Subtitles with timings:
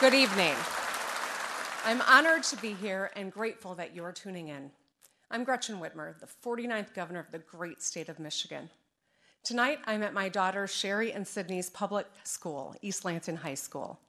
[0.00, 0.54] Good evening.
[1.84, 4.72] I'm honored to be here and grateful that you're tuning in.
[5.30, 8.70] I'm Gretchen Whitmer, the 49th governor of the great state of Michigan.
[9.44, 14.00] Tonight, I'm at my daughter Sherry and Sydney's public school, East Lansing High School.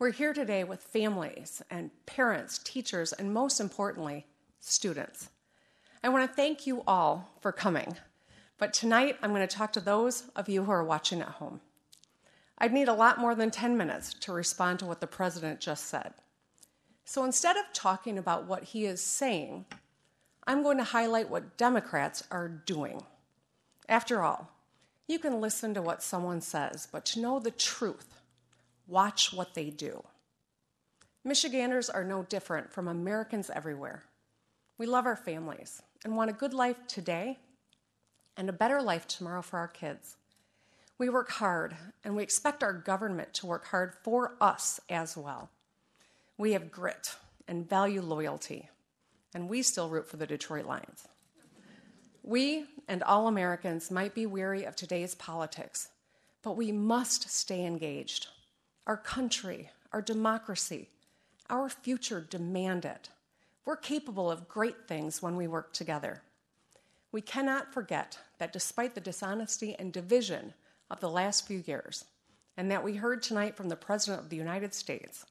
[0.00, 4.26] We're here today with families and parents, teachers, and most importantly,
[4.58, 5.30] students.
[6.02, 7.96] I want to thank you all for coming,
[8.58, 11.60] but tonight I'm going to talk to those of you who are watching at home.
[12.62, 15.86] I'd need a lot more than 10 minutes to respond to what the president just
[15.86, 16.14] said.
[17.04, 19.64] So instead of talking about what he is saying,
[20.46, 23.02] I'm going to highlight what Democrats are doing.
[23.88, 24.48] After all,
[25.08, 28.20] you can listen to what someone says, but to know the truth,
[28.86, 30.04] watch what they do.
[31.24, 34.04] Michiganders are no different from Americans everywhere.
[34.78, 37.40] We love our families and want a good life today
[38.36, 40.16] and a better life tomorrow for our kids.
[41.02, 45.50] We work hard, and we expect our government to work hard for us as well.
[46.38, 47.16] We have grit
[47.48, 48.68] and value loyalty,
[49.34, 51.08] and we still root for the Detroit Lions.
[52.22, 55.88] We and all Americans might be weary of today's politics,
[56.40, 58.28] but we must stay engaged.
[58.86, 60.88] Our country, our democracy,
[61.50, 63.08] our future demand it.
[63.64, 66.22] We're capable of great things when we work together.
[67.10, 70.54] We cannot forget that despite the dishonesty and division
[70.92, 72.04] of the last few years,
[72.56, 75.24] and that we heard tonight from the President of the United States,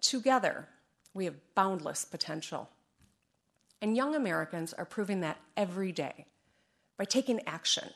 [0.00, 0.68] together
[1.12, 2.70] we have boundless potential.
[3.82, 6.26] And young Americans are proving that every day
[6.96, 7.90] by taking action.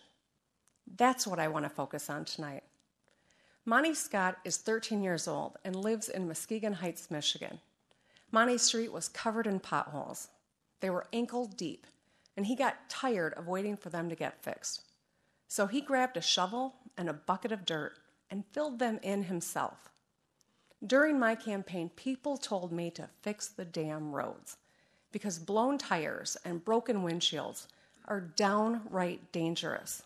[0.96, 2.64] That's what I want to focus on tonight.
[3.64, 7.60] Monty Scott is 13 years old and lives in Muskegon Heights, Michigan.
[8.30, 10.28] Monty Street was covered in potholes.
[10.80, 11.86] They were ankle deep,
[12.36, 14.82] and he got tired of waiting for them to get fixed.
[15.50, 17.98] So he grabbed a shovel and a bucket of dirt
[18.30, 19.90] and filled them in himself.
[20.86, 24.58] During my campaign, people told me to fix the damn roads
[25.10, 27.66] because blown tires and broken windshields
[28.06, 30.04] are downright dangerous.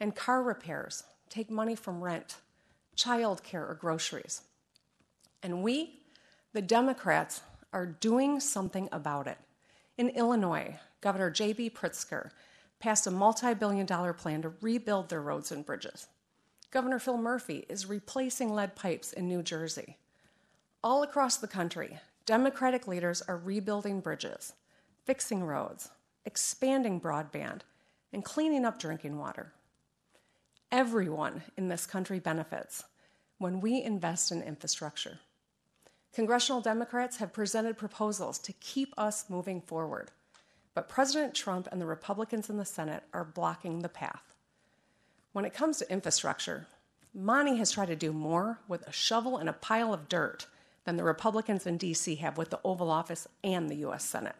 [0.00, 2.36] And car repairs take money from rent,
[2.94, 4.42] childcare, or groceries.
[5.42, 6.00] And we,
[6.52, 7.40] the Democrats,
[7.72, 9.38] are doing something about it.
[9.96, 11.70] In Illinois, Governor J.B.
[11.70, 12.32] Pritzker
[12.84, 16.06] passed a multi billion dollar plan to rebuild their roads and bridges.
[16.70, 19.96] Governor Phil Murphy is replacing lead pipes in New Jersey.
[20.82, 24.52] All across the country, Democratic leaders are rebuilding bridges,
[25.06, 25.88] fixing roads,
[26.26, 27.62] expanding broadband,
[28.12, 29.54] and cleaning up drinking water.
[30.70, 32.84] Everyone in this country benefits
[33.38, 35.20] when we invest in infrastructure.
[36.12, 40.10] Congressional Democrats have presented proposals to keep us moving forward,
[40.74, 44.34] but President Trump and the Republicans in the Senate are blocking the path.
[45.32, 46.66] When it comes to infrastructure,
[47.14, 50.46] Monty has tried to do more with a shovel and a pile of dirt
[50.84, 52.16] than the Republicans in D.C.
[52.16, 54.04] have with the Oval Office and the U.S.
[54.04, 54.36] Senate.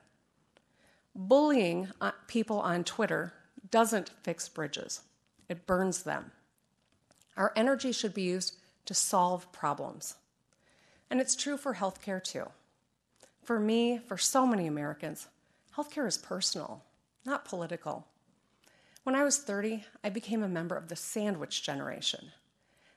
[1.14, 3.32] Bullying uh, people on Twitter
[3.70, 5.02] doesn't fix bridges,
[5.48, 6.32] it burns them.
[7.36, 8.56] Our energy should be used
[8.86, 10.16] to solve problems.
[11.10, 12.50] And it's true for healthcare too.
[13.42, 15.28] For me, for so many Americans,
[15.76, 16.82] healthcare is personal,
[17.24, 18.06] not political.
[19.02, 22.32] When I was 30, I became a member of the sandwich generation.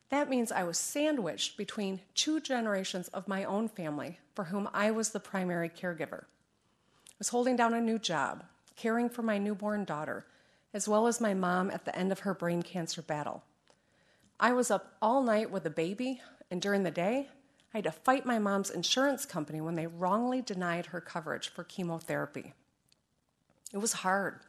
[0.09, 4.91] That means I was sandwiched between two generations of my own family for whom I
[4.91, 6.23] was the primary caregiver.
[6.23, 8.43] I was holding down a new job,
[8.75, 10.25] caring for my newborn daughter,
[10.73, 13.43] as well as my mom at the end of her brain cancer battle.
[14.39, 16.21] I was up all night with a baby,
[16.51, 17.27] and during the day,
[17.73, 21.63] I had to fight my mom's insurance company when they wrongly denied her coverage for
[21.63, 22.53] chemotherapy.
[23.73, 24.39] It was hard.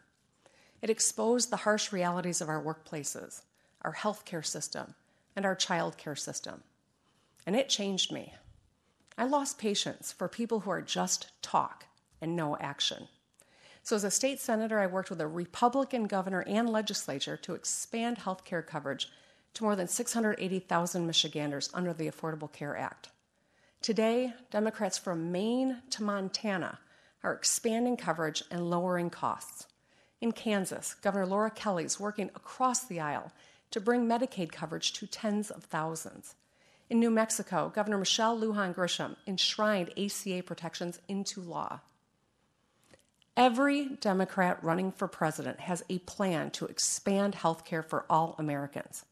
[0.80, 3.42] It exposed the harsh realities of our workplaces,
[3.82, 4.94] our healthcare system,
[5.34, 6.62] and our child care system.
[7.46, 8.34] And it changed me.
[9.16, 11.86] I lost patience for people who are just talk
[12.20, 13.08] and no action.
[13.82, 18.18] So, as a state senator, I worked with a Republican governor and legislature to expand
[18.18, 19.08] health care coverage
[19.54, 23.08] to more than 680,000 Michiganders under the Affordable Care Act.
[23.80, 26.78] Today, Democrats from Maine to Montana
[27.22, 29.66] are expanding coverage and lowering costs.
[30.20, 33.32] In Kansas, Governor Laura Kelly is working across the aisle
[33.70, 36.34] to bring Medicaid coverage to tens of thousands.
[36.90, 41.80] In New Mexico, Governor Michelle Lujan Grisham enshrined ACA protections into law.
[43.36, 49.04] Every Democrat running for president has a plan to expand health care for all Americans.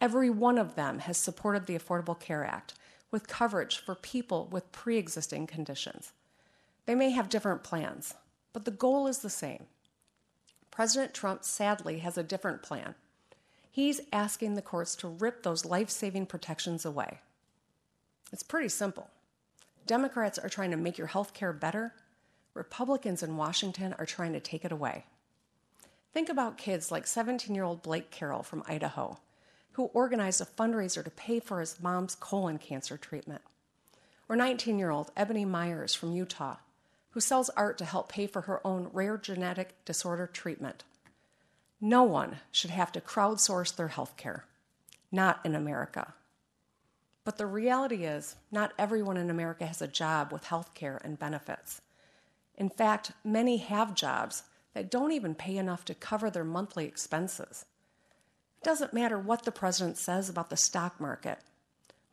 [0.00, 2.74] Every one of them has supported the Affordable Care Act
[3.10, 6.12] with coverage for people with pre existing conditions.
[6.86, 8.14] They may have different plans,
[8.52, 9.66] but the goal is the same.
[10.70, 12.94] President Trump sadly has a different plan.
[13.70, 17.20] He's asking the courts to rip those life saving protections away.
[18.32, 19.10] It's pretty simple.
[19.86, 21.94] Democrats are trying to make your health care better
[22.54, 25.04] Republicans in Washington are trying to take it away.
[26.12, 29.18] Think about kids like 17 year old Blake Carroll from Idaho,
[29.72, 33.42] who organized a fundraiser to pay for his mom's colon cancer treatment.
[34.28, 36.56] Or 19 year old Ebony Myers from Utah,
[37.14, 40.82] who sells art to help pay for her own rare genetic disorder treatment.
[41.80, 44.46] No one should have to crowdsource their health care,
[45.12, 46.14] not in America.
[47.22, 51.16] But the reality is, not everyone in America has a job with health care and
[51.16, 51.80] benefits.
[52.56, 54.42] In fact, many have jobs
[54.74, 57.64] that don't even pay enough to cover their monthly expenses.
[58.58, 61.38] It doesn't matter what the president says about the stock market.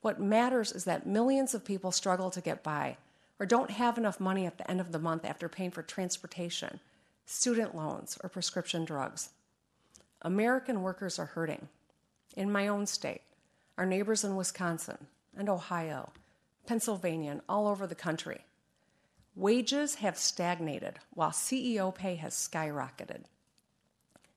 [0.01, 2.97] What matters is that millions of people struggle to get by
[3.41, 6.79] or don't have enough money at the end of the month after paying for transportation,
[7.25, 9.31] student loans, or prescription drugs.
[10.21, 11.67] American workers are hurting.
[12.37, 13.23] In my own state,
[13.79, 16.11] our neighbors in Wisconsin and Ohio,
[16.67, 18.41] Pennsylvania, and all over the country
[19.35, 23.23] Wages have stagnated while CEO pay has skyrocketed.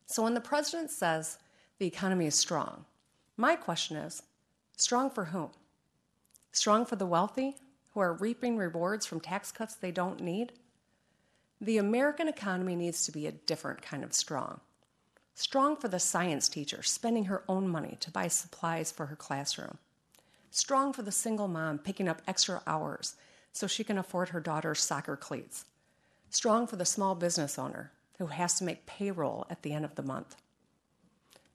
[0.06, 1.38] So when the president says
[1.78, 2.84] the economy is strong,
[3.36, 4.22] my question is
[4.76, 5.50] strong for whom?
[6.52, 7.56] Strong for the wealthy
[7.94, 10.52] who are reaping rewards from tax cuts they don't need?
[11.60, 14.60] The American economy needs to be a different kind of strong.
[15.34, 19.78] Strong for the science teacher spending her own money to buy supplies for her classroom.
[20.50, 23.14] Strong for the single mom picking up extra hours
[23.52, 25.64] so she can afford her daughter's soccer cleats.
[26.30, 29.94] Strong for the small business owner who has to make payroll at the end of
[29.94, 30.36] the month.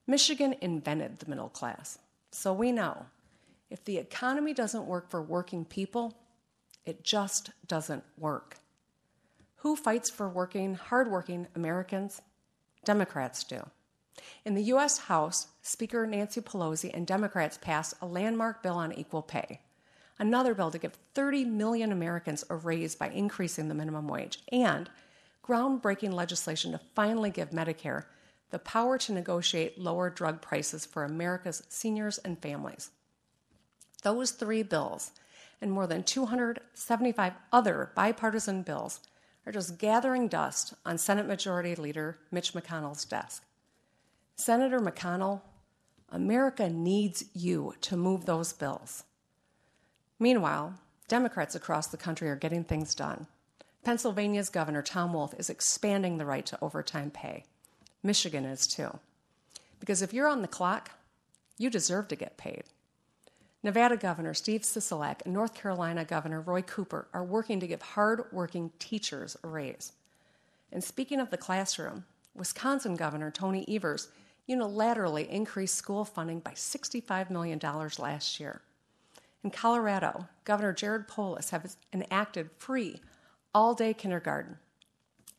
[0.06, 1.98] Michigan invented the middle class,
[2.30, 3.06] so we know
[3.70, 6.16] if the economy doesn't work for working people,
[6.84, 8.58] it just doesn't work.
[9.56, 12.22] Who fights for working, hardworking Americans?
[12.84, 13.68] Democrats do.
[14.44, 14.98] In the U.S.
[14.98, 19.60] House, Speaker Nancy Pelosi and Democrats passed a landmark bill on equal pay
[20.20, 24.88] another bill to give 30 million Americans a raise by increasing the minimum wage, and
[25.42, 28.04] groundbreaking legislation to finally give Medicare
[28.50, 32.90] the power to negotiate lower drug prices for America's seniors and families.
[34.02, 35.12] Those three bills
[35.60, 39.00] and more than 275 other bipartisan bills
[39.46, 43.44] are just gathering dust on Senate Majority Leader Mitch McConnell's desk.
[44.36, 45.42] Senator McConnell,
[46.10, 49.04] America needs you to move those bills.
[50.18, 50.74] Meanwhile,
[51.08, 53.26] Democrats across the country are getting things done.
[53.82, 57.44] Pennsylvania's Governor Tom Wolf is expanding the right to overtime pay.
[58.02, 58.98] Michigan is too.
[59.78, 60.90] Because if you're on the clock,
[61.58, 62.64] you deserve to get paid.
[63.62, 68.70] Nevada Governor Steve Sisolak and North Carolina Governor Roy Cooper are working to give hard-working
[68.78, 69.92] teachers a raise.
[70.72, 72.04] And speaking of the classroom,
[72.34, 74.08] Wisconsin Governor Tony Evers
[74.48, 77.60] unilaterally increased school funding by $65 million
[77.98, 78.62] last year.
[79.44, 83.00] In Colorado, Governor Jared Polis has enacted free
[83.54, 84.56] all day kindergarten.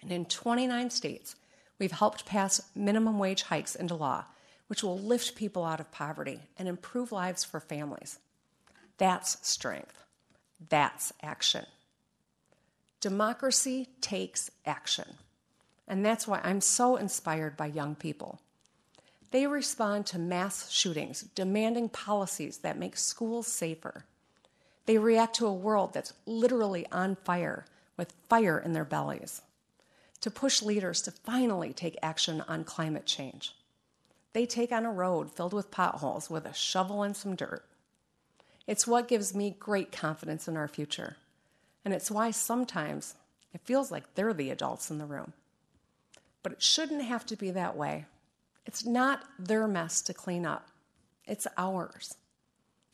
[0.01, 1.35] And in 29 states,
[1.79, 4.25] we've helped pass minimum wage hikes into law,
[4.71, 8.19] which will lift people out of poverty and improve lives for families.
[8.97, 10.01] That's strength.
[10.69, 11.65] That's action.
[13.01, 15.17] Democracy takes action.
[15.89, 18.39] And that's why I'm so inspired by young people.
[19.31, 24.05] They respond to mass shootings, demanding policies that make schools safer.
[24.85, 27.65] They react to a world that's literally on fire,
[27.97, 29.41] with fire in their bellies,
[30.21, 33.53] to push leaders to finally take action on climate change.
[34.33, 37.65] They take on a road filled with potholes with a shovel and some dirt.
[38.67, 41.17] It's what gives me great confidence in our future.
[41.83, 43.15] And it's why sometimes
[43.53, 45.33] it feels like they're the adults in the room.
[46.43, 48.05] But it shouldn't have to be that way.
[48.65, 50.69] It's not their mess to clean up,
[51.25, 52.15] it's ours.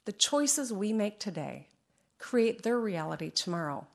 [0.06, 1.67] The choices we make today
[2.17, 3.86] create their reality tomorrow.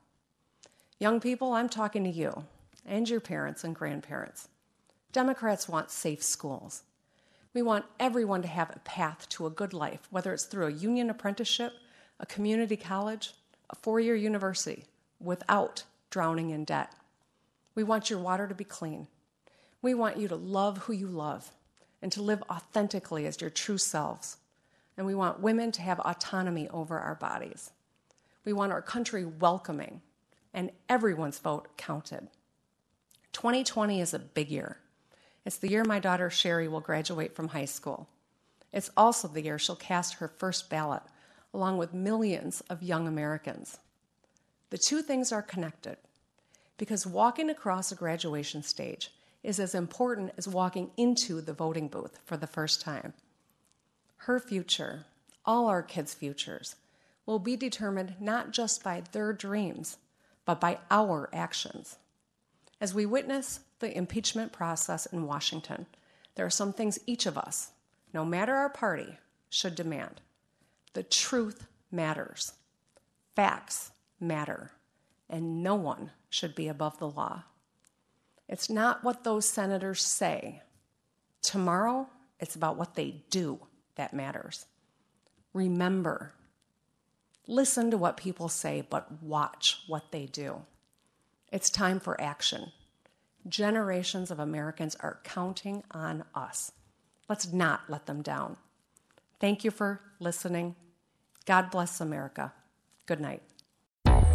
[0.99, 2.45] Young people, I'm talking to you
[2.85, 4.47] and your parents and grandparents.
[5.11, 6.83] Democrats want safe schools.
[7.53, 10.71] We want everyone to have a path to a good life, whether it's through a
[10.71, 11.73] union apprenticeship,
[12.19, 13.33] a community college,
[13.69, 14.85] a four year university,
[15.19, 16.93] without drowning in debt.
[17.75, 19.07] We want your water to be clean.
[19.81, 21.51] We want you to love who you love
[22.01, 24.37] and to live authentically as your true selves.
[24.95, 27.71] and we want women to have autonomy over our bodies.
[28.45, 30.01] We want our country welcoming,
[30.53, 32.27] and everyone's vote counted.
[33.31, 34.77] 2020 is a big year.
[35.45, 38.07] It's the year my daughter Sherry will graduate from high school.
[38.71, 41.03] It's also the year she'll cast her first ballot,
[41.53, 43.77] along with millions of young Americans.
[44.69, 45.97] The two things are connected
[46.77, 49.11] because walking across a graduation stage
[49.43, 53.13] is as important as walking into the voting booth for the first time.
[54.17, 55.05] Her future,
[55.45, 56.75] all our kids' futures,
[57.25, 59.97] will be determined not just by their dreams,
[60.45, 61.97] but by our actions.
[62.81, 65.85] As we witness the impeachment process in Washington,
[66.35, 67.71] there are some things each of us,
[68.13, 69.17] no matter our party,
[69.49, 70.21] should demand.
[70.93, 72.53] The truth matters,
[73.35, 74.71] facts matter,
[75.29, 77.43] and no one should be above the law.
[78.47, 80.61] It's not what those senators say.
[81.41, 82.07] Tomorrow,
[82.39, 83.59] it's about what they do
[83.95, 84.65] that matters.
[85.53, 86.33] Remember,
[87.47, 90.61] listen to what people say, but watch what they do.
[91.51, 92.71] It's time for action.
[93.47, 96.71] Generations of Americans are counting on us.
[97.27, 98.55] Let's not let them down.
[99.39, 100.75] Thank you for listening.
[101.45, 102.53] God bless America.
[103.05, 103.41] Good night.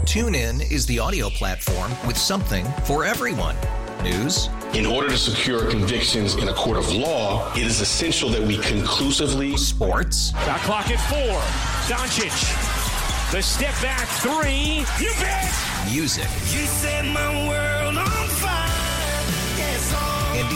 [0.02, 3.56] TuneIn is the audio platform with something for everyone.
[4.02, 4.48] News.
[4.74, 8.58] In order to secure convictions in a court of law, it is essential that we
[8.58, 9.56] conclusively.
[9.56, 10.32] Sports.
[10.32, 11.40] Got clock at four.
[11.88, 13.32] Doncic.
[13.32, 14.84] The step back three.
[15.02, 15.52] You bet.
[15.90, 16.24] Music.
[16.24, 17.67] You set my world